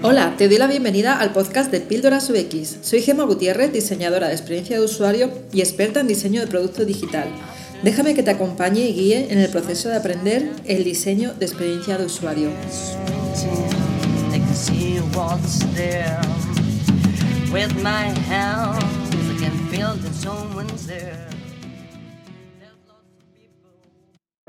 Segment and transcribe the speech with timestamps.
[0.00, 2.76] Hola, te doy la bienvenida al podcast de Píldoras UX.
[2.82, 7.28] Soy Gemma Gutiérrez, diseñadora de experiencia de usuario y experta en diseño de producto digital.
[7.82, 11.98] Déjame que te acompañe y guíe en el proceso de aprender el diseño de experiencia
[11.98, 12.50] de usuario.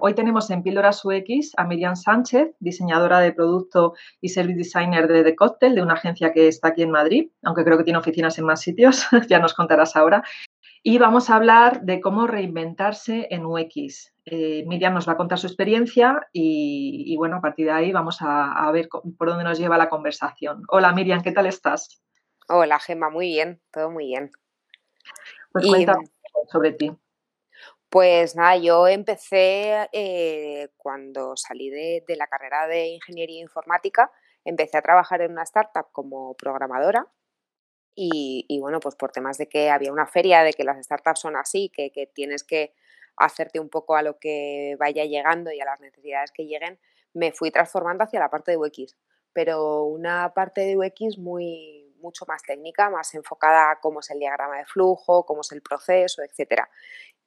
[0.02, 5.24] Hoy tenemos en Píldoras UX a Miriam Sánchez, diseñadora de producto y service designer de
[5.24, 8.38] The Cocktail, de una agencia que está aquí en Madrid, aunque creo que tiene oficinas
[8.38, 10.24] en más sitios, ya nos contarás ahora.
[10.84, 14.14] Y vamos a hablar de cómo reinventarse en UX.
[14.26, 18.20] Eh, Miriam nos va a contar su experiencia y, bueno, a partir de ahí vamos
[18.22, 20.64] a, ver por dónde nos lleva la conversación.
[20.70, 22.02] Hola Miriam, ¿qué tal estás?
[22.48, 24.32] Hola Gemma, muy bien, todo muy bien.
[25.52, 26.06] Pues cuéntame
[26.50, 26.92] sobre ti.
[27.90, 34.12] Pues nada, yo empecé eh, cuando salí de, la carrera de ingeniería informática,
[34.46, 37.08] empecé a trabajar en una startup como programadora
[37.96, 41.36] y, bueno, pues por temas de que había una feria, de que las startups son
[41.36, 42.74] así, que, que, tienes que
[43.18, 46.80] hacerte un poco a lo que vaya llegando y a las necesidades que lleguen,
[47.14, 48.96] me fui transformando hacia la parte de UX,
[49.34, 54.20] pero una parte de UX muy, mucho más técnica, más enfocada a cómo es el
[54.20, 56.64] diagrama de flujo, cómo es el proceso, etc.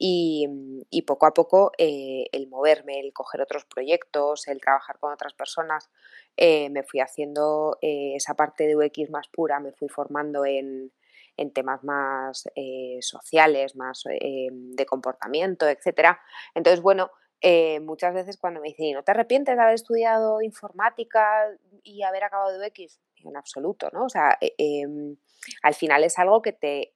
[0.02, 5.12] Mm, y, poco a poco eh, el moverme, el coger otros proyectos, el trabajar con
[5.12, 5.90] otras personas,
[6.36, 10.92] eh, me fui haciendo eh, esa parte de UX más pura, me fui formando en,
[11.54, 12.44] temas más
[13.00, 16.16] sociales, más de comportamiento, etc.
[16.54, 17.10] Entonces, bueno,
[17.80, 21.48] muchas veces cuando me dicen, ¿no te arrepientes de haber estudiado informática
[21.82, 23.00] y haber acabado de UX?
[23.24, 24.04] en absoluto, ¿no?
[24.04, 25.16] O sea, e, em,
[25.62, 26.94] al final es algo que te,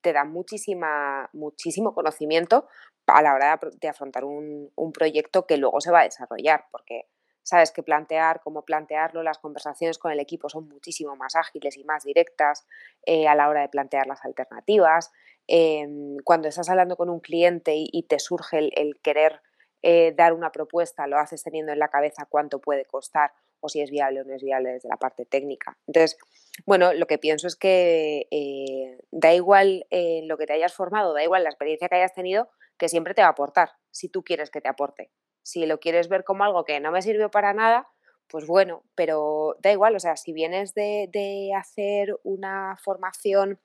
[0.00, 2.66] te da muchísimo conocimiento
[3.06, 7.06] a la hora de, afrontar un, proyecto que luego se va a desarrollar, porque
[7.42, 11.84] sabes que plantear, cómo plantearlo, las conversaciones con el equipo son muchísimo más ágiles y
[11.84, 12.66] más directas
[13.06, 15.10] eh, a la hora de plantear las alternativas.
[15.46, 19.40] Em, cuando estás hablando con un cliente y, te surge el, querer
[19.82, 23.80] eh, dar una propuesta, lo haces teniendo en la cabeza cuánto puede costar o si
[23.80, 25.76] es viable o no es viable desde la parte técnica.
[25.86, 26.18] Entonces,
[26.66, 31.14] bueno, lo que pienso es que eh, da igual eh, lo que te hayas formado,
[31.14, 32.48] da igual la experiencia que hayas tenido,
[32.78, 35.10] que siempre te va a aportar, si tú quieres que te aporte.
[35.42, 37.88] Si lo quieres ver como algo que no me sirvió para nada,
[38.28, 43.60] pues bueno, pero da igual, o sea, si vienes de, hacer una formación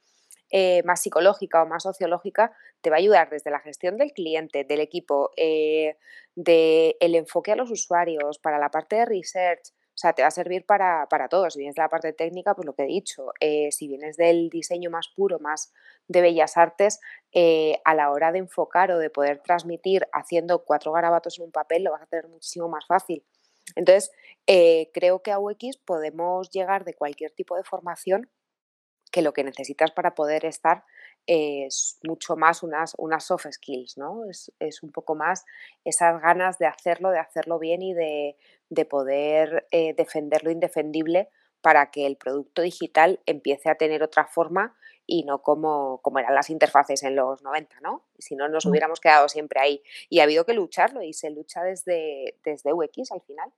[0.50, 4.64] eh, más psicológica o más sociológica, te va a ayudar desde la gestión del cliente,
[4.64, 10.12] del equipo, del el enfoque a los usuarios, para la parte de research, o sea,
[10.12, 11.50] te va a servir para, para todo.
[11.50, 13.32] Si vienes de la parte técnica, pues lo que he dicho.
[13.40, 15.72] Eh, si vienes del diseño más puro, más
[16.10, 17.00] de bellas artes,
[17.32, 21.52] eh, a la hora de enfocar o de poder transmitir haciendo cuatro garabatos en un
[21.52, 23.24] papel, lo vas a tener muchísimo más fácil.
[23.76, 24.12] Entonces,
[24.48, 28.30] eh, creo que a UX podemos llegar de cualquier tipo de formación
[29.16, 30.84] que lo que necesitas para poder estar
[31.26, 34.24] es mucho más unas, unas soft skills, ¿no?
[34.30, 35.46] Es, un poco más
[35.86, 38.36] esas ganas de hacerlo, de hacerlo bien y de,
[38.90, 41.30] poder eh, defender lo indefendible
[41.62, 44.76] para que el producto digital empiece a tener otra forma
[45.08, 48.04] y no como, como eran las interfaces en los 90, ¿no?
[48.20, 49.82] Si no, nos hubiéramos quedado siempre ahí.
[50.10, 53.50] Y ha habido que lucharlo y se lucha desde, desde UX al final.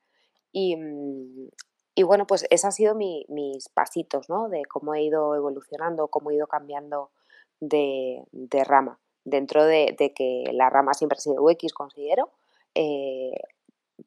[0.51, 1.49] Y, mm,
[1.97, 4.49] y bueno, pues esos han sido mis pasitos, ¿no?
[4.49, 7.09] De cómo he ido evolucionando, cómo he ido cambiando
[7.59, 8.23] de,
[8.67, 8.99] rama.
[9.25, 12.29] Dentro de, que la rama siempre ha sido UX, considero,
[12.75, 13.31] eh,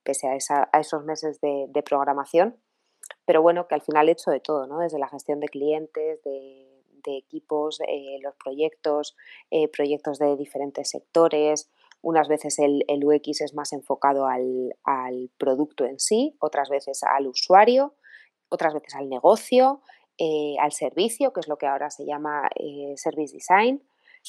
[0.05, 2.55] pese a, esos meses de, programación.
[3.25, 4.79] Pero bueno, que al final he hecho de todo, ¿no?
[4.79, 6.69] Desde la gestión de clientes, de,
[7.05, 9.17] equipos, eh, los proyectos,
[9.51, 11.69] eh, proyectos de diferentes sectores,
[12.03, 17.95] unas veces el, UX es más enfocado al, producto en sí, otras veces al usuario,
[18.49, 19.83] otras veces al negocio,
[20.19, 23.83] eh, al servicio, que es lo que ahora se llama eh, Service Design.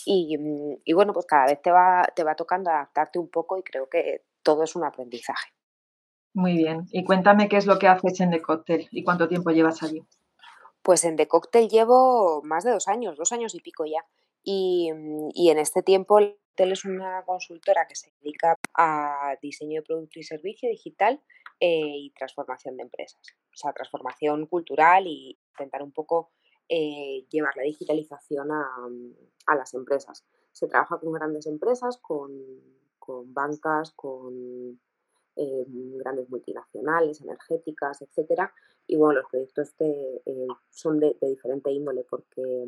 [0.06, 3.64] Mm, y, bueno, pues cada vez te va, te va tocando adaptarte un poco y
[3.64, 5.52] creo que todo es un aprendizaje.
[6.34, 6.88] Muy bien.
[6.92, 10.02] Y cuéntame qué es lo que haces en The Cocktail y cuánto tiempo llevas allí.
[10.82, 14.06] Pues en The Cocktail llevo más de dos años, dos años y pico ya.
[14.44, 16.20] Y, mm, y en este tiempo
[16.56, 21.22] Tel es una consultora que se dedica a diseño de producto y servicio digital
[21.60, 23.22] eh, y transformación de empresas.
[23.54, 26.32] O sea, transformación cultural y intentar un poco
[26.68, 30.26] eh, llevar la digitalización a, las empresas.
[30.52, 32.32] Se trabaja con grandes empresas, con,
[33.34, 34.80] bancas, con
[35.36, 38.54] eh, grandes multinacionales, energéticas, etcétera.
[38.88, 39.74] Y bueno, los proyectos
[40.70, 42.66] son de, de, diferente índole porque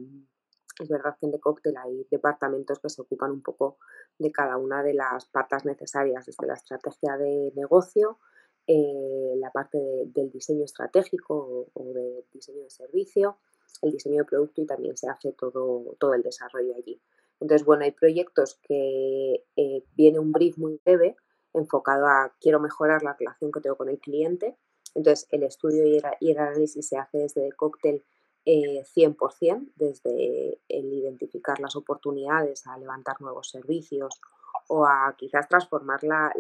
[0.79, 3.77] es verdad que en The Cocktail hay departamentos que se ocupan un poco
[4.17, 8.19] de cada una de las patas necesarias, desde la estrategia de negocio,
[8.65, 13.37] eh, la parte del diseño estratégico o, de diseño de servicio,
[13.81, 17.01] el diseño de producto y también se hace todo, todo el desarrollo allí.
[17.39, 21.17] Entonces, bueno, hay proyectos que eh, viene un brief muy breve
[21.53, 24.57] enfocado a quiero mejorar la relación que tengo con el cliente.
[24.95, 28.03] Entonces, el estudio y el, análisis se hace desde el cóctel
[28.45, 34.19] 100%, eh, desde el identificar las oportunidades a levantar nuevos servicios
[34.67, 36.31] o a quizás transformar la,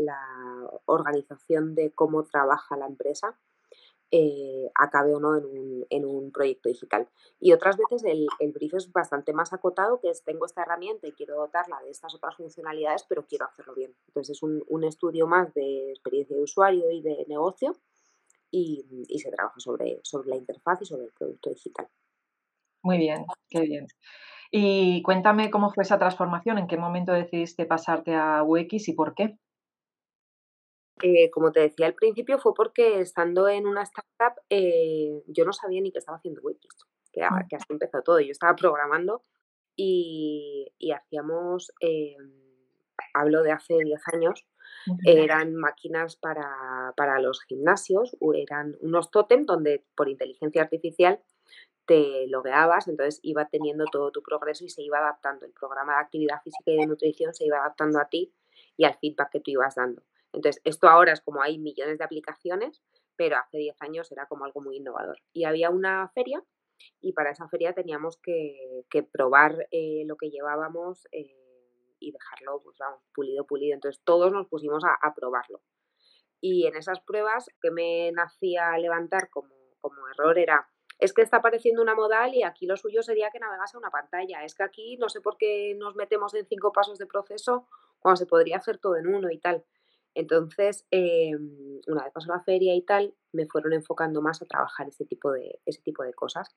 [0.85, 3.37] organización de cómo trabaja la empresa,
[4.11, 7.07] eh, acabe o no en un, proyecto digital.
[7.39, 11.13] Y otras veces el, brief es bastante más acotado, que es tengo esta herramienta y
[11.13, 13.95] quiero dotarla de estas otras funcionalidades, pero quiero hacerlo bien.
[14.07, 17.75] Entonces es un, estudio más de experiencia de usuario y de negocio
[18.53, 21.87] y, se trabaja sobre, sobre la interfaz y sobre el producto digital.
[22.83, 23.87] Muy bien, qué bien.
[24.51, 29.15] Y cuéntame cómo fue esa transformación, en qué momento decidiste pasarte a UX y por
[29.15, 29.39] qué.
[31.01, 35.53] Eh, como te decía al principio, fue porque estando en una startup eh, yo no
[35.53, 37.45] sabía ni que estaba haciendo UX, que, ah.
[37.49, 38.19] que así empezó todo.
[38.19, 39.23] Yo estaba programando
[39.75, 42.15] y, hacíamos, eh,
[43.13, 44.45] hablo de hace 10 años,
[45.05, 51.21] eran máquinas para, para, los gimnasios, eran unos tótem donde por inteligencia artificial
[51.85, 55.45] te logueabas, entonces iba teniendo todo tu progreso y se iba adaptando.
[55.45, 58.33] El programa de actividad física y de nutrición se iba adaptando a ti
[58.77, 60.01] y al feedback que tú ibas dando.
[60.31, 62.81] Entonces, esto ahora es como hay millones de aplicaciones,
[63.15, 65.19] pero hace 10 años era como algo muy innovador.
[65.33, 66.43] Y había una feria
[66.99, 71.42] y para esa feria teníamos que, probar eh, lo que llevábamos eh,
[72.03, 72.77] y dejarlo, pues
[73.13, 73.73] pulido, pulido.
[73.73, 75.61] Entonces, todos nos pusimos a, probarlo.
[76.41, 80.69] Y en esas pruebas que me nacía levantar como, como error era
[80.99, 83.89] es que está apareciendo una modal y aquí lo suyo sería que navegase a una
[83.89, 84.43] pantalla.
[84.45, 87.67] Es que aquí no sé por qué nos metemos en cinco pasos de proceso
[87.99, 89.65] cuando se podría hacer todo en uno y tal.
[90.15, 94.87] Entonces, em, una vez pasó la feria y tal, me fueron enfocando más a trabajar
[94.87, 96.55] ese tipo de, ese tipo de cosas.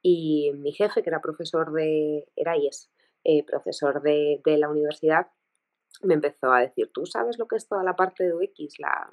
[0.00, 2.90] Y mi jefe, que era profesor de, era y es
[3.24, 5.28] eh, profesor de, la universidad,
[6.02, 9.12] me empezó a decir, tú sabes lo que es toda la parte de UX, la,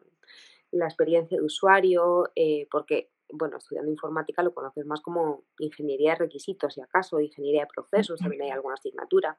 [0.71, 6.19] la experiencia de usuario, eh, porque bueno, estudiando informática lo conoces más como ingeniería de
[6.19, 9.37] requisitos, si acaso, ingeniería de procesos, también hay alguna asignatura.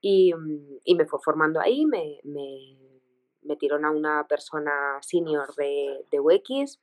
[0.00, 2.78] Y, mm, me fue formando ahí, me, me,
[3.42, 6.80] metieron a una persona senior de, de UX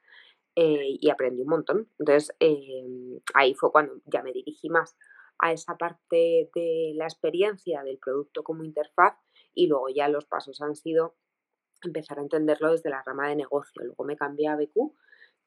[0.56, 1.90] eh, y aprendí un montón.
[2.00, 4.96] Entonces, em, ahí fue cuando ya me dirigí más
[5.40, 9.16] a esa parte de la experiencia del producto como interfaz
[9.54, 11.16] y luego ya los pasos han sido
[11.84, 13.84] empezar a entenderlo desde la rama de negocio.
[13.84, 14.94] Luego me cambié a BQ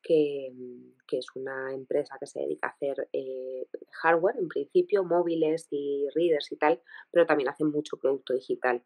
[0.08, 3.66] Mm, que, es una empresa que se dedica a hacer eh,
[4.02, 6.80] hardware, en principio, móviles y readers y tal,
[7.10, 8.82] pero también hace mucho producto digital.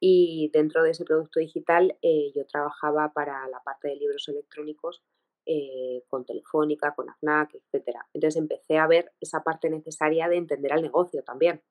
[0.00, 5.02] Y dentro de ese producto digital eh, yo trabajaba para la parte de libros electrónicos
[5.46, 7.96] eh, con Telefónica, con AFNAC, etc.
[8.12, 11.62] Entonces empecé a ver esa parte necesaria de entender al negocio también.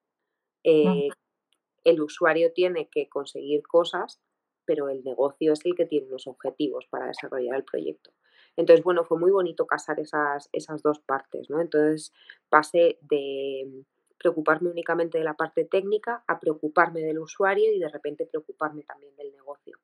[0.64, 4.22] el usuario tiene que conseguir cosas,
[4.66, 8.12] pero el negocio es el que tiene los objetivos para desarrollar el proyecto.
[8.58, 11.62] Entonces, bueno, fue muy bonito casar esas, esas dos partes, ¿no?
[11.62, 12.14] Entonces
[12.50, 13.86] pasé de
[14.18, 19.16] preocuparme únicamente de la parte técnica a preocuparme del usuario y de repente preocuparme también
[19.16, 19.80] del negocio.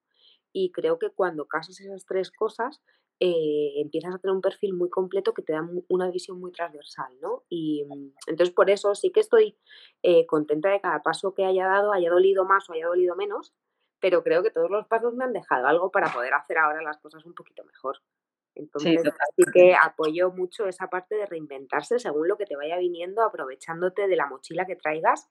[0.53, 2.81] Y creo que cuando casas esas tres cosas,
[3.19, 7.11] eh, empiezas a tener un perfil muy completo que te da una visión muy transversal,
[7.21, 7.43] ¿no?
[7.49, 9.57] Y mm, entonces por eso sí que estoy
[10.03, 13.53] eh, contenta de cada paso que haya dado, haya dolido más o haya dolido menos,
[13.99, 16.97] pero creo que todos los pasos me han dejado algo para poder hacer ahora las
[16.99, 17.97] cosas un poquito mejor.
[18.53, 19.01] Entonces,
[19.35, 24.07] sí, que apoyo mucho esa parte de reinventarse según lo que te vaya viniendo, aprovechándote
[24.07, 25.29] de la mochila que traigas,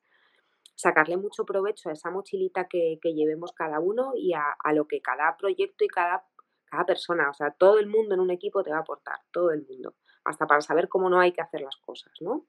[0.76, 5.36] sacarle mucho provecho a esa mochilita que, llevemos cada uno y a, lo que cada
[5.36, 6.24] proyecto y cada,
[6.66, 9.50] cada persona, o sea, todo el mundo en un equipo te va a aportar, todo
[9.50, 9.94] el mundo,
[10.24, 12.46] hasta para saber cómo no hay que hacer las cosas, ¿no?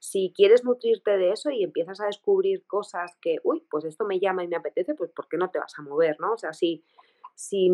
[0.00, 4.18] Si quieres nutrirte de eso y empiezas a descubrir cosas que, uy, pues esto me
[4.18, 6.32] llama y me apetece, pues ¿por qué no te vas a mover, no?
[6.32, 6.84] O sea, si
[7.34, 7.70] si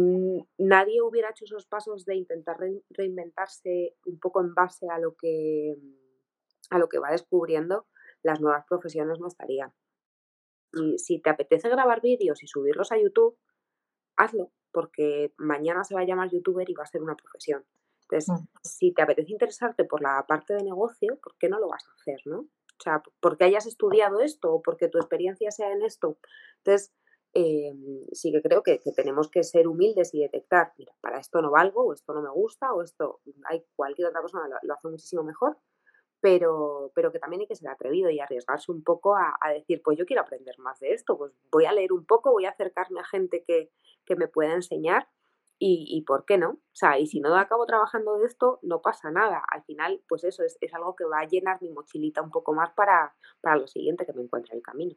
[0.56, 2.56] nadie hubiera hecho esos pasos de intentar
[2.90, 5.76] reinventarse un poco en base a lo que
[6.70, 7.86] a lo que va descubriendo,
[8.22, 9.72] las nuevas profesiones no estarían.
[10.74, 13.38] Y si te apetece grabar vídeos y subirlos a YouTube,
[14.16, 17.64] hazlo, porque mañana se va a llamar youtuber y va a ser una profesión.
[18.02, 18.48] Entonces, mm.
[18.62, 21.92] si te apetece interesarte por la parte de negocio, ¿por qué no lo vas a
[21.92, 22.40] hacer, no?
[22.40, 26.16] O sea, porque hayas estudiado esto o porque tu experiencia sea en esto.
[26.58, 26.92] Entonces,
[27.34, 27.74] eh,
[28.12, 31.84] sí que creo que, tenemos que ser humildes y detectar, mira, para esto no valgo,
[31.84, 35.58] o esto no me gusta, o esto, hay cualquier otra persona lo, hace muchísimo mejor,
[36.20, 39.98] pero, pero que también hay que ser atrevido y arriesgarse un poco a, decir, pues
[39.98, 43.00] yo quiero aprender más de esto, pues voy a leer un poco, voy a acercarme
[43.00, 43.70] a gente que,
[44.16, 45.06] me pueda enseñar
[45.58, 46.52] y, por qué no.
[46.52, 49.42] O sea, y si no acabo trabajando de esto, no pasa nada.
[49.52, 52.70] Al final, pues eso es, algo que va a llenar mi mochilita un poco más
[52.72, 54.94] para, para lo siguiente que me encuentre en el camino.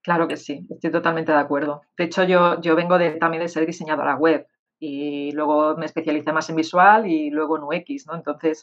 [0.00, 1.82] Claro que sí, estoy totalmente de acuerdo.
[1.98, 4.46] De hecho, yo, yo vengo de, también de ser diseñadora web
[4.78, 8.14] y luego me especialicé más en visual y luego en UX, ¿no?
[8.14, 8.62] Entonces,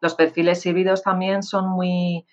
[0.00, 2.26] los perfiles híbridos también son muy,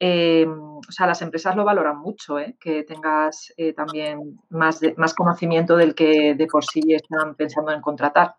[0.00, 2.56] eh, o sea, las empresas lo valoran mucho, ¿eh?
[2.60, 7.80] que tengas eh, también más, más conocimiento del que de por sí están pensando en
[7.80, 8.34] contratar.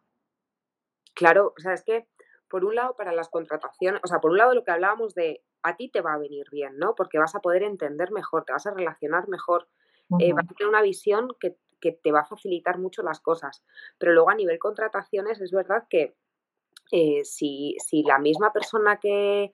[1.15, 2.07] Claro, o sea, es que
[2.49, 5.41] por un lado para las contrataciones, o sea, por un lado lo que hablábamos de
[5.63, 6.95] a ti te va a venir bien, ¿no?
[6.95, 9.69] Porque vas a poder entender mejor, te vas a relacionar mejor,
[10.09, 13.63] vas a tener una visión que, que, te va a facilitar mucho las cosas.
[13.97, 16.15] Pero luego a nivel contrataciones es verdad que
[16.89, 19.53] si, si la misma persona que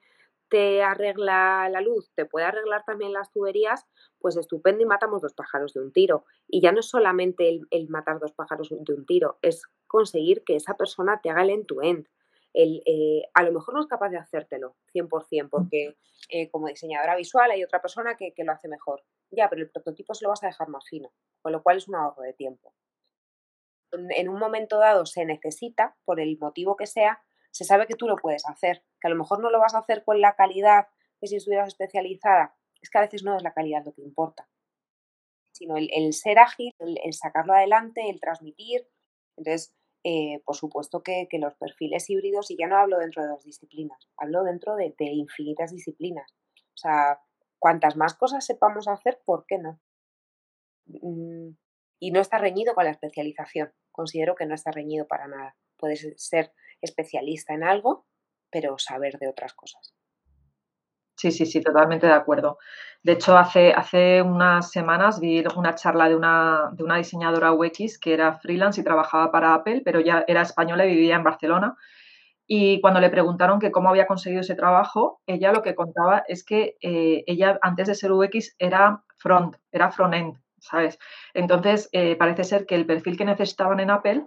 [0.50, 3.86] te arregla la luz, te puede arreglar también las tuberías,
[4.18, 6.24] pues estupendo y matamos dos pájaros de un tiro.
[6.48, 10.56] Y ya no es solamente el, matar dos pájaros de un tiro, es conseguir que
[10.56, 12.06] esa persona te haga el end-to-end.
[12.52, 15.96] El, eh, a lo mejor no es capaz de hacértelo 100%, porque
[16.28, 19.04] eh, como diseñadora visual hay otra persona que, lo hace mejor.
[19.30, 21.86] Ya, pero el prototipo se lo vas a dejar más fino, con lo cual es
[21.86, 22.74] un ahorro de tiempo.
[23.92, 28.06] En un momento dado se necesita, por el motivo que sea, se sabe que tú
[28.06, 30.86] lo puedes hacer, que a lo mejor no lo vas a hacer con la calidad
[31.20, 32.56] que si estuvieras especializada.
[32.80, 34.48] Es que a veces no es la calidad lo que importa,
[35.52, 38.88] sino el, ser ágil, el, sacarlo adelante, el transmitir.
[39.36, 43.44] Entonces, eh, por supuesto que, los perfiles híbridos, y ya no hablo dentro de dos
[43.44, 46.32] disciplinas, hablo dentro de, infinitas disciplinas.
[46.56, 47.20] O sea,
[47.58, 49.78] cuantas más cosas sepamos hacer, ¿por qué no?
[52.00, 53.72] Y no está reñido con la especialización.
[53.92, 55.54] Considero que no está reñido para nada.
[55.76, 58.06] Puedes ser especialista en algo,
[58.50, 59.94] pero saber de otras cosas.
[61.20, 62.56] Sí, sí, sí, totalmente de acuerdo.
[63.02, 67.98] De hecho, hace, hace unas semanas vi una charla de una, de una diseñadora UX
[67.98, 71.76] que era freelance y trabajaba para Apple, pero ya era española y vivía en Barcelona.
[72.46, 76.42] Y cuando le preguntaron que cómo había conseguido ese trabajo, ella lo que contaba es
[76.42, 80.98] que eh, ella antes de ser UX era front, era front-end, ¿sabes?
[81.34, 84.24] Entonces, eh, parece ser que el perfil que necesitaban en Apple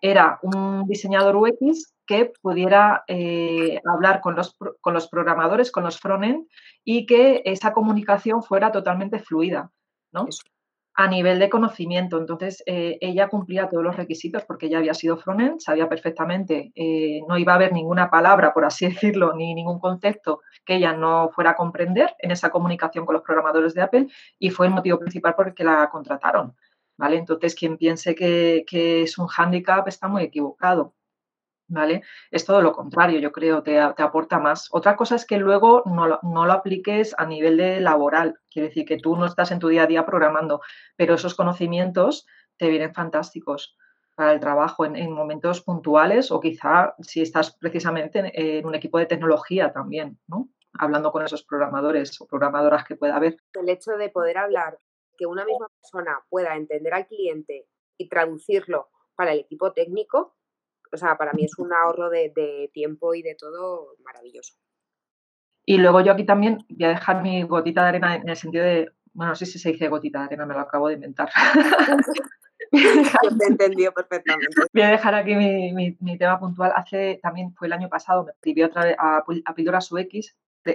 [0.00, 5.98] era un diseñador UX que pudiera eh, hablar con los, con los programadores, con los
[5.98, 6.48] frontend
[6.84, 9.70] y que esa comunicación fuera totalmente fluida,
[10.12, 10.26] ¿no?
[10.94, 12.18] A nivel de conocimiento.
[12.18, 17.20] Entonces, eh, ella cumplía todos los requisitos porque ella había sido frontend, sabía perfectamente, eh,
[17.26, 21.30] no iba a haber ninguna palabra, por así decirlo, ni ningún concepto que ella no
[21.34, 24.06] fuera a comprender en esa comunicación con los programadores de Apple
[24.38, 26.54] y fue el motivo principal por el que la contrataron.
[26.96, 27.16] ¿vale?
[27.16, 28.64] Entonces, quien piense que,
[29.02, 30.94] es un hándicap está muy equivocado.
[31.68, 32.02] ¿Vale?
[32.30, 34.68] Es todo lo contrario, yo creo, te, te aporta más.
[34.72, 38.98] Otra cosa es que luego no lo, apliques a nivel de laboral, quiere decir que
[38.98, 40.60] tú no estás en tu día a día programando,
[40.96, 42.26] pero esos conocimientos
[42.58, 43.76] te vienen fantásticos
[44.14, 48.98] para el trabajo en, momentos puntuales o quizá si estás precisamente en, en, un equipo
[48.98, 50.50] de tecnología también, ¿no?
[50.78, 53.36] Hablando con esos programadores o programadoras que pueda haber.
[53.54, 54.76] El hecho de poder hablar
[55.16, 57.66] que una misma persona pueda entender al cliente
[57.96, 60.34] y traducirlo para el equipo técnico,
[60.92, 64.54] o sea, para mí es un ahorro de, tiempo y de todo maravilloso.
[65.64, 68.64] Y luego yo aquí también voy a dejar mi gotita de arena en el sentido
[68.64, 71.30] de, bueno, no sé si se dice gotita de arena, me lo acabo de inventar.
[72.70, 74.48] te he entendido perfectamente.
[74.72, 76.72] Voy a dejar aquí mi, tema puntual.
[76.74, 80.34] Hace, también fue el año pasado, me escribió otra vez a, a Píldoras UX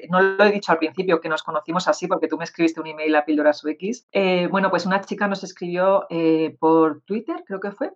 [0.10, 2.88] no lo he dicho al principio, que nos conocimos así porque tú me escribiste un
[2.88, 4.08] email a Píldoras UX.
[4.12, 7.92] Eh, bueno, pues una chica nos escribió eh, por Twitter, creo que fue,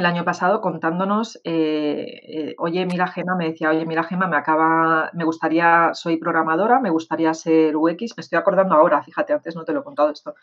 [0.00, 5.10] el año pasado contándonos, eh, oye, mira Gema, me decía, oye, mira Gema, me acaba,
[5.14, 9.64] me gustaría, soy programadora, me gustaría ser UX, me estoy acordando ahora, fíjate, antes no
[9.64, 10.34] te lo he contado esto.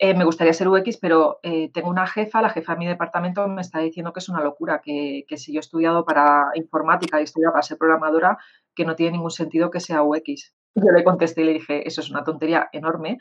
[0.00, 1.40] me gustaría ser UX, pero
[1.72, 4.80] tengo una jefa, la jefa de mi departamento me está diciendo que es una locura,
[4.82, 8.38] que, que si yo he estudiado para informática y estudiado para ser programadora,
[8.74, 10.54] que no tiene ningún sentido que sea UX.
[10.76, 13.18] Yo le contesté y le dije, eso es una tontería enorme.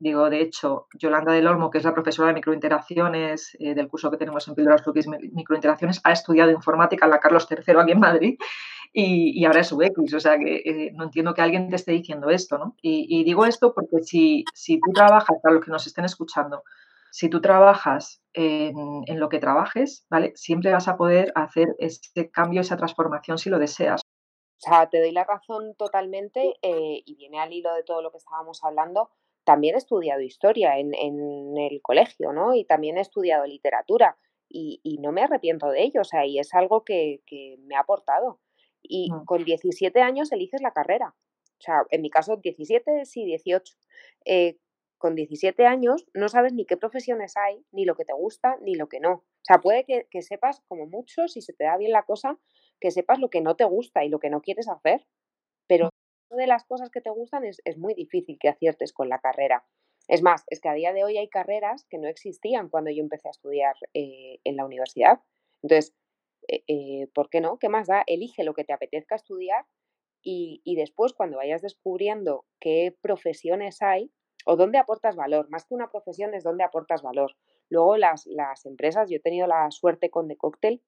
[0.00, 4.10] Digo, de hecho, Yolanda del Olmo, que es la profesora de microinteracciones eh, del curso
[4.10, 8.00] que tenemos en Píldoras UX Microinteracciones, ha estudiado informática en la Carlos III aquí en
[8.00, 8.38] Madrid
[8.94, 10.14] y, ahora es UX.
[10.14, 12.76] O sea que eh, no entiendo que alguien te esté diciendo esto, ¿no?
[12.80, 16.62] Y, digo esto porque si, si tú trabajas, para los que nos estén escuchando,
[17.10, 20.32] si tú trabajas en, en, lo que trabajes, ¿vale?
[20.34, 24.00] Siempre vas a poder hacer ese cambio, esa transformación si lo deseas.
[24.62, 28.10] O sea, te doy la razón totalmente eh, y viene al hilo de todo lo
[28.10, 29.10] que estábamos hablando.
[29.44, 32.54] También he estudiado historia en, el colegio, ¿no?
[32.54, 34.16] Y también he estudiado literatura
[34.48, 37.20] y, no me arrepiento de ello, o sea, y es algo que,
[37.60, 38.40] me ha aportado.
[38.82, 39.24] Y mm.
[39.24, 41.14] con 17 años eliges la carrera.
[41.58, 43.74] O sea, en mi caso 17, sí, 18.
[44.24, 44.58] Eh,
[45.00, 48.74] con 17 años no sabes ni qué profesiones hay, ni lo que te gusta, ni
[48.74, 49.12] lo que no.
[49.12, 52.38] O sea, puede que, sepas como mucho, si se te da bien la cosa,
[52.80, 55.06] que sepas lo que no te gusta y lo que no quieres hacer,
[55.66, 55.88] pero
[56.36, 59.64] de las cosas que te gustan es, muy difícil que aciertes con la carrera.
[60.08, 63.02] Es más, es que a día de hoy hay carreras que no existían cuando yo
[63.02, 65.20] empecé a estudiar eh, en la universidad.
[65.62, 65.94] Entonces,
[66.48, 67.58] eh, eh, ¿por qué no?
[67.58, 68.02] ¿Qué más da?
[68.06, 69.66] Elige lo que te apetezca estudiar
[70.22, 74.10] y, y, después cuando vayas descubriendo qué profesiones hay
[74.46, 77.36] o dónde aportas valor, más que una profesión es dónde aportas valor.
[77.68, 80.82] Luego las, las empresas, yo he tenido la suerte con The Cocktail,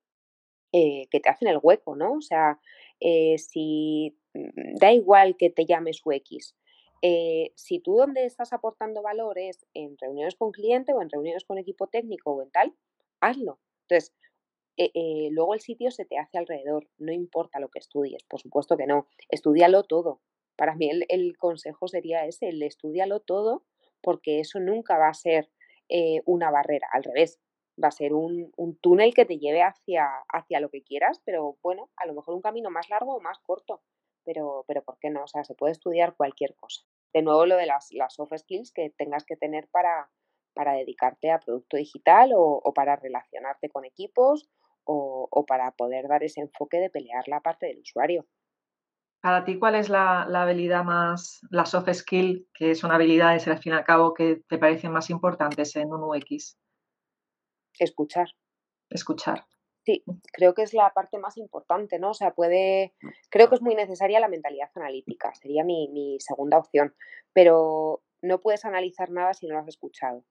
[0.72, 2.14] que te hacen el hueco, ¿no?
[2.14, 2.58] O sea,
[2.98, 6.54] si da igual que te llames UX,
[7.02, 11.44] eh, si tú donde estás aportando valor es en reuniones con cliente o en reuniones
[11.44, 12.74] con equipo técnico o en tal,
[13.20, 13.58] hazlo.
[13.88, 14.14] Entonces,
[15.30, 18.86] luego el sitio se te hace alrededor, no importa lo que estudies, por supuesto que
[18.86, 20.20] no, estudialo todo.
[20.56, 23.64] Para mí el, consejo sería ese, el estudialo todo,
[24.00, 25.50] porque eso nunca va a ser
[26.24, 27.38] una barrera, al revés,
[27.82, 31.90] va a ser un, túnel que te lleve hacia, hacia lo que quieras, pero bueno,
[31.96, 33.82] a lo mejor un camino más largo o más corto,
[34.24, 35.24] pero, pero ¿por qué no?
[35.24, 36.82] O sea, se puede estudiar cualquier cosa.
[37.12, 40.10] De nuevo, lo de las, las soft skills que tengas que tener para,
[40.54, 44.48] para dedicarte a producto digital o, para relacionarte con equipos
[44.84, 48.26] o, o, para poder dar ese enfoque de pelear la parte del usuario.
[49.20, 53.58] Para ti, ¿cuál es la, la, habilidad más, la soft skill, que son habilidades al
[53.58, 56.58] fin y al cabo que te parecen más importantes en un UX?
[57.78, 58.28] escuchar.
[58.90, 59.46] Escuchar.
[59.84, 62.10] Sí, creo que es la parte más importante, ¿no?
[62.10, 62.94] O sea, puede,
[63.30, 66.94] creo que es muy necesaria la mentalidad analítica, sería mi, segunda opción,
[67.32, 70.24] pero no puedes analizar nada si no lo has escuchado.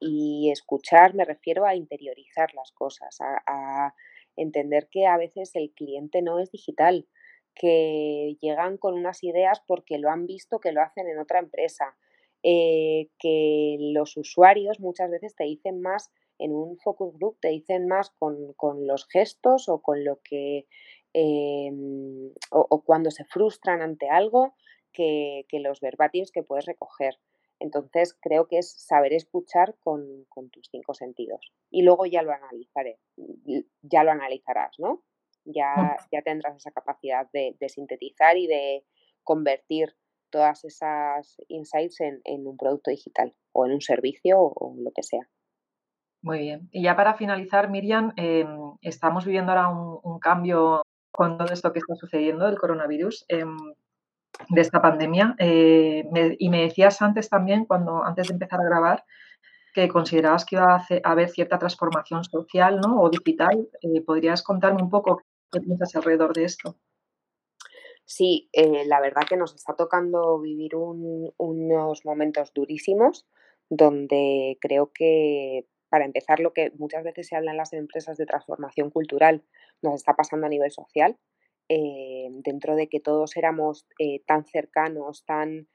[0.00, 3.94] y, escuchar me refiero a interiorizar las cosas, a,
[4.38, 7.06] entender que a veces el cliente no es digital,
[7.54, 11.96] que llegan con unas ideas porque lo han visto que lo hacen en otra empresa,
[12.42, 17.86] eh, que los usuarios muchas veces te dicen más en un focus group, te dicen
[17.86, 18.54] más con,
[18.86, 20.66] los gestos o con lo que,
[21.12, 24.54] em, o, cuando se frustran ante algo
[24.92, 27.18] que, los verbatins que puedes recoger.
[27.58, 31.52] Entonces creo que es saber escuchar con, tus cinco sentidos.
[31.70, 32.98] Y luego ya lo analizaré,
[33.82, 35.02] ya lo analizarás, ¿no?
[35.44, 38.84] Ya, ya tendrás esa capacidad de, de sintetizar y de
[39.22, 39.96] convertir
[40.30, 45.28] todas esas insights en, un producto digital o en un servicio o, lo que sea.
[46.26, 46.68] Muy bien.
[46.72, 48.48] Y ya para finalizar, Miriam, em,
[48.82, 53.56] estamos viviendo ahora un, cambio con todo esto que está sucediendo del coronavirus, em,
[54.48, 55.36] de esta pandemia.
[55.38, 56.04] Eh,
[56.40, 59.04] y me decías antes también, cuando antes de empezar a grabar,
[59.72, 63.00] que considerabas que iba a, haber cierta transformación social ¿no?
[63.00, 63.68] o digital.
[63.82, 66.76] Eh, ¿Podrías contarme un poco qué piensas alrededor de esto?
[68.04, 73.26] Sí, eh, la verdad que nos está tocando vivir unos momentos durísimos
[73.68, 78.26] donde creo que, para empezar, lo que muchas veces se habla en las empresas de
[78.26, 79.44] transformación cultural
[79.82, 81.18] nos está pasando a nivel social,
[81.68, 85.68] eh, dentro de que todos éramos eh, tan cercanos, tan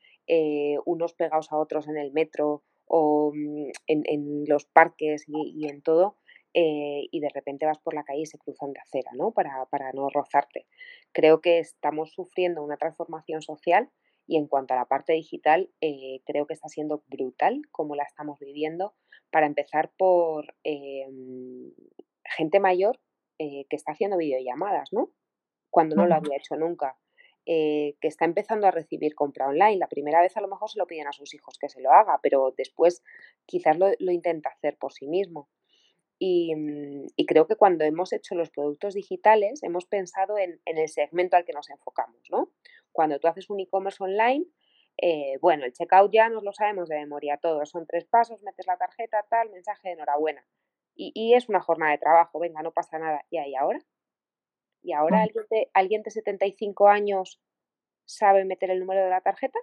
[0.85, 6.15] unos pegados a otros en el metro o mm, en, los parques y en todo,
[6.53, 9.31] eh, y de repente vas por la calle y se cruzan de acera, ¿no?
[9.31, 10.67] Para, no rozarte.
[11.13, 13.89] Creo que estamos sufriendo una transformación social
[14.27, 18.03] y en cuanto a la parte digital, eh, creo que está siendo brutal como la
[18.03, 18.93] estamos viviendo.
[19.31, 21.71] Para empezar por em,
[22.25, 22.99] gente mayor
[23.39, 25.11] eh, que está haciendo videollamadas, ¿no?
[25.69, 26.97] Cuando no lo había hecho nunca.
[27.45, 29.77] que está empezando a recibir compra online.
[29.77, 31.91] La primera vez a lo mejor se lo piden a sus hijos que se lo
[31.91, 33.03] haga, pero después
[33.45, 35.49] quizás lo, lo intenta hacer por sí mismo.
[36.21, 41.35] Mm, y, creo que cuando hemos hecho los productos digitales hemos pensado en, el segmento
[41.35, 42.51] al que nos enfocamos, ¿no?
[42.91, 44.45] Cuando tú haces un e-commerce online,
[44.97, 48.67] eh, bueno, el checkout ya nos lo sabemos de memoria todos, son tres pasos, metes
[48.67, 50.45] la tarjeta, tal, mensaje de enhorabuena.
[50.95, 53.25] Y, es una jornada de trabajo, venga, no pasa nada.
[53.31, 53.79] ¿Y ahí ahora?
[54.83, 57.41] ¿Y ahora alguien de, alguien de 75 años
[58.05, 59.57] sabe meter el número de la tarjeta?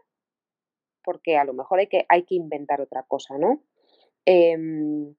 [1.04, 3.62] Porque a lo mejor hay que, hay que inventar otra cosa, ¿no?
[4.24, 5.14] Em,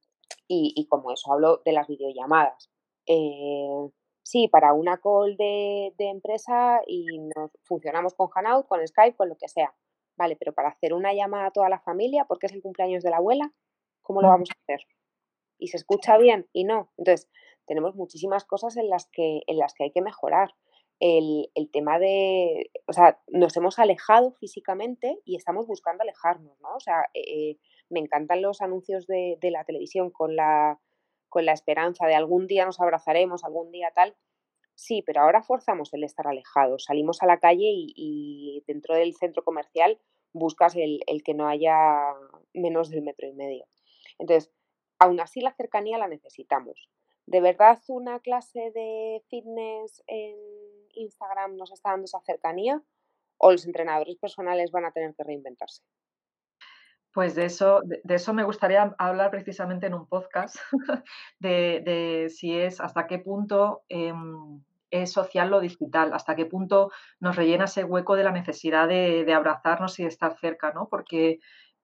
[0.48, 2.70] y, como eso, hablo de las videollamadas.
[3.06, 3.90] Eh,
[4.30, 9.36] sí, para una call de, empresa y nos funcionamos con Hanout, con Skype, con lo
[9.36, 9.74] que sea.
[10.18, 13.10] Vale, pero para hacer una llamada a toda la familia, porque es el cumpleaños de
[13.10, 13.52] la abuela,
[14.04, 14.86] ¿cómo lo vamos a hacer?
[15.58, 16.92] Y se escucha bien y no.
[16.98, 17.28] Entonces,
[17.66, 20.54] tenemos muchísimas cosas en las que, en las que hay que mejorar.
[21.00, 26.76] El, tema de, o sea, nos hemos alejado físicamente y estamos buscando alejarnos, ¿no?
[26.76, 27.58] O sea, eh,
[27.90, 30.80] me encantan los anuncios de, la televisión con la,
[31.30, 34.16] con la esperanza de algún día nos abrazaremos, algún día tal.
[34.76, 36.86] Sí, pero ahora forzamos el estar alejados.
[36.86, 40.00] Salimos a la calle y, dentro del centro comercial
[40.32, 42.14] buscas el, que no haya
[42.54, 43.66] menos del metro y medio.
[44.20, 44.52] Entonces,
[45.00, 46.90] Aún así, la cercanía la necesitamos.
[47.26, 50.36] ¿De verdad una clase de fitness en
[50.94, 52.84] Instagram nos está dando esa cercanía?
[53.38, 55.84] ¿O los entrenadores personales van a tener que reinventarse?
[57.14, 60.58] Pues de eso, de, eso me gustaría hablar precisamente en un podcast,
[61.40, 67.36] de, si es hasta qué punto em, es social lo digital, hasta qué punto nos
[67.36, 70.88] rellena ese hueco de la necesidad de, de abrazarnos y de estar cerca, ¿no?
[70.88, 71.40] Porque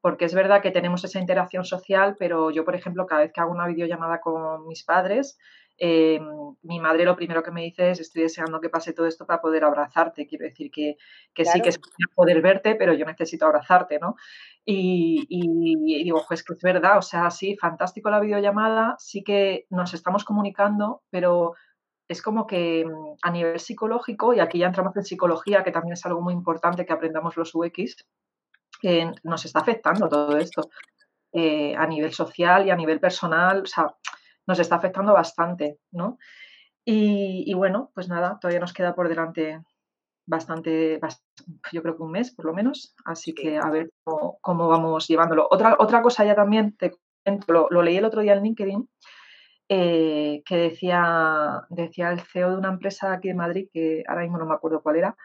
[0.06, 3.42] porque es verdad que tenemos esa interacción social, pero yo, por ejemplo, cada vez que
[3.42, 5.36] hago una videollamada con mis padres,
[5.78, 6.20] eh,
[6.64, 9.42] mi madre lo primero que me dice es estoy deseando que pase todo esto para
[9.42, 10.26] poder abrazarte.
[10.28, 10.98] Quiero decir que,
[11.44, 11.80] sí que es
[12.16, 14.16] poder verte, pero yo necesito abrazarte, ¿no?
[14.64, 15.26] Y,
[16.04, 20.24] digo, pues que es verdad, o sea, sí, fantástico la videollamada, sí que nos estamos
[20.24, 21.54] comunicando, pero
[22.08, 25.94] es como que mm, a nivel psicológico, y aquí ya entramos en psicología, que también
[25.94, 28.06] es algo muy importante que aprendamos los UX,
[28.82, 30.70] que nos está afectando todo esto
[31.32, 33.88] eh, a nivel social y a nivel personal, o sea,
[34.48, 36.18] nos está afectando bastante, ¿no?
[36.88, 39.60] Y, bueno, pues nada, todavía nos queda por delante
[40.28, 41.00] bastante,
[41.72, 45.48] yo creo que un mes por lo menos, así que a ver cómo, vamos llevándolo.
[45.50, 46.92] Otra, otra cosa ya también, te
[47.48, 48.90] lo, lo leí el otro día en LinkedIn,
[49.68, 54.38] eh, que decía, decía el CEO de una empresa aquí en Madrid, que ahora mismo
[54.38, 55.18] no me acuerdo cuál era,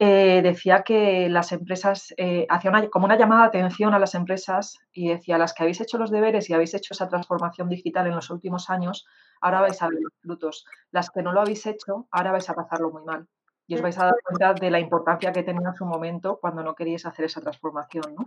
[0.00, 4.78] eh, decía que las empresas, eh, hacía como una llamada de atención a las empresas
[4.92, 8.14] y decía, las que habéis hecho los deberes y habéis hecho esa transformación digital en
[8.14, 9.06] los últimos años,
[9.40, 10.64] ahora vais a ver los frutos.
[10.92, 13.26] Las que no lo habéis hecho, ahora vais a pasarlo muy mal.
[13.66, 16.62] Y os vais a dar cuenta de la importancia que tenía en su momento cuando
[16.62, 18.26] no queríais hacer esa transformación, ¿no?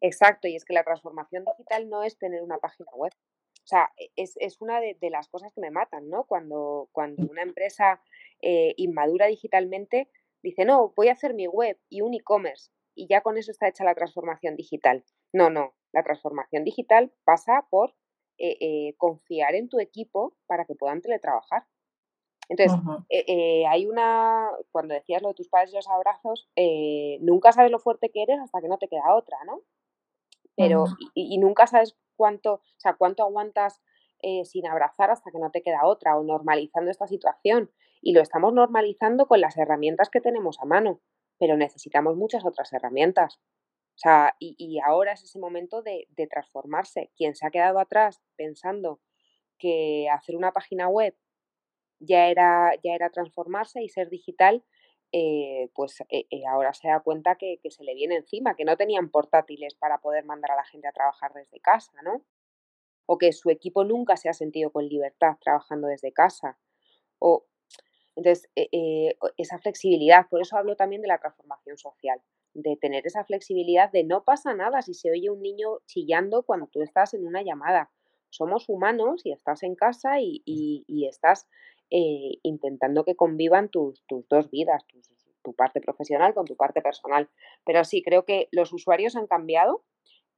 [0.00, 3.12] Exacto, y es que la transformación digital no es tener una página web.
[3.12, 6.24] O sea, e, es, una de, las cosas que me matan, ¿no?
[6.24, 8.00] Cuando, cuando una empresa
[8.40, 10.08] eh, inmadura digitalmente
[10.42, 13.68] dice, no, voy a hacer mi web y un e-commerce y ya con eso está
[13.68, 15.04] hecha la transformación digital.
[15.32, 17.94] No, no, la transformación digital pasa por
[18.38, 21.66] eh, eh, confiar en tu equipo para que puedan teletrabajar.
[22.48, 26.48] Entonces, eh, hay una, cuando decías lo de tus padres y los abrazos,
[27.20, 29.62] nunca sabes lo fuerte que eres hasta que no te queda otra, ¿no?
[30.54, 33.82] Pero, y, y, nunca sabes cuánto, o sea, cuánto aguantas
[34.44, 37.70] sin abrazar hasta que no te queda otra o normalizando esta situación
[38.06, 41.00] y lo estamos normalizando con las herramientas que tenemos a mano,
[41.40, 43.40] pero necesitamos muchas otras herramientas.
[43.96, 47.10] O sea, y, ahora es ese momento de, transformarse.
[47.16, 49.00] Quien se ha quedado atrás pensando
[49.58, 51.16] que hacer una página web
[51.98, 54.64] ya era, ya era transformarse y ser digital,
[55.10, 58.64] eh, pues eh, eh, ahora se da cuenta que, que, se le viene encima, que
[58.64, 62.24] no tenían portátiles para poder mandar a la gente a trabajar desde casa, ¿no?
[63.04, 66.56] O que su equipo nunca se ha sentido con libertad trabajando desde casa.
[67.18, 67.46] O
[68.16, 72.20] entonces, eh, eh, esa flexibilidad, por eso hablo también de la transformación social,
[72.54, 76.66] de tener esa flexibilidad de no pasa nada si se oye un niño chillando cuando
[76.66, 77.90] tú estás en una llamada.
[78.30, 80.42] Somos humanos y estás en casa y,
[81.06, 81.46] estás
[81.90, 84.84] eh, intentando que convivan tus, dos vidas,
[85.44, 87.28] tu parte profesional con tu parte personal.
[87.66, 89.84] Pero sí, creo que los usuarios han cambiado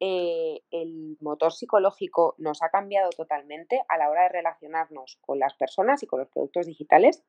[0.00, 5.54] eh, el motor psicológico nos ha cambiado totalmente a la hora de relacionarnos con las
[5.54, 7.24] personas y con los productos digitales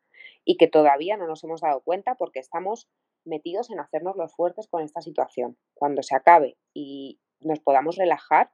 [0.46, 2.88] y que todavía no nos hemos dado cuenta porque estamos
[3.26, 5.58] metidos en hacernos los fuertes con esta situación.
[5.74, 8.52] Cuando se acabe y nos podamos relajar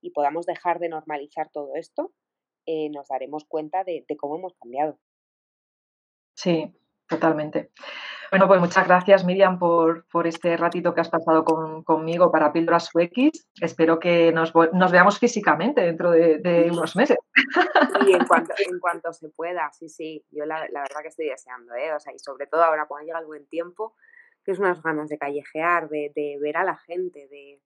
[0.00, 2.12] y podamos dejar de normalizar todo esto,
[2.66, 4.98] eh, nos daremos cuenta de cómo hemos cambiado.
[6.34, 6.72] Sí,
[7.08, 7.70] totalmente.
[8.30, 13.48] Bueno, pues muchas gracias Miriam por, este ratito que has pasado conmigo para Píldoras UX.
[13.60, 14.52] Espero que nos,
[14.92, 17.18] veamos físicamente dentro de, unos meses.
[18.06, 20.24] Y en cuanto, en cuanto se pueda, sí, sí.
[20.30, 21.92] Yo la, verdad que estoy deseando, ¿eh?
[21.92, 23.94] O sea, y sobre todo ahora cuando llega el buen tiempo,
[24.44, 27.60] que es unas ganas de callejear, de, ver a la gente, de,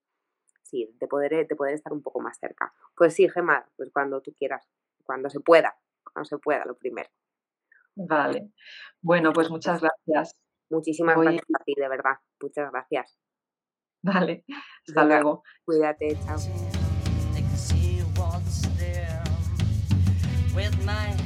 [0.63, 2.73] sí, de poder, de poder estar un poco más cerca.
[2.95, 4.67] Pues sí, Gemma, pues cuando tú quieras,
[5.03, 5.77] cuando se pueda,
[6.11, 7.09] cuando se pueda, lo primero.
[7.95, 8.49] Vale.
[9.01, 10.35] Bueno, pues muchas gracias.
[10.69, 12.15] Muchísimas gracias a ti, de verdad.
[12.41, 13.19] Muchas gracias.
[14.03, 14.45] Vale,
[14.87, 15.43] hasta luego.
[15.65, 16.37] Cuídate, chao.
[20.55, 21.24] with my